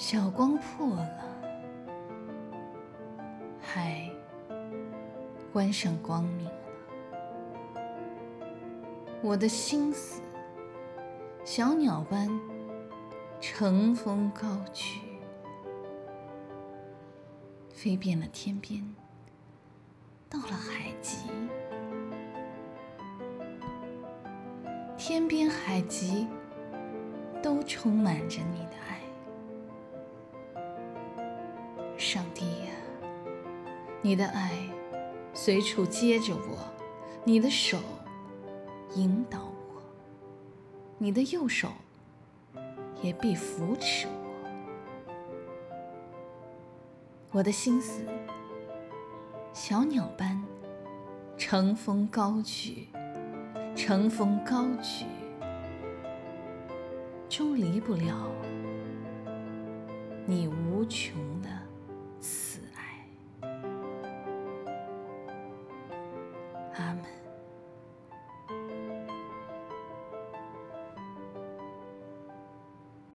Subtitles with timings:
[0.00, 1.10] 小光破了，
[3.60, 4.10] 海
[5.52, 6.52] 关上光明了。
[9.22, 10.22] 我的心思，
[11.44, 12.30] 小鸟般
[13.42, 15.00] 乘风高举，
[17.68, 18.82] 飞遍了天边，
[20.30, 21.18] 到了海极。
[24.96, 26.26] 天边海极
[27.42, 28.99] 都充满着你的爱。
[32.00, 32.72] 上帝呀，
[34.00, 34.52] 你的爱
[35.34, 36.56] 随处接着我，
[37.24, 37.76] 你的手
[38.94, 39.82] 引导我，
[40.96, 41.68] 你的右手
[43.02, 44.14] 也必扶持我。
[47.32, 48.02] 我的心思
[49.52, 50.42] 小鸟般
[51.36, 52.88] 乘风高举，
[53.76, 55.04] 乘风高举，
[57.28, 58.32] 终离不了
[60.24, 61.14] 你无穷
[66.70, 66.76] 的。
[66.76, 67.19] 慈爱，阿门。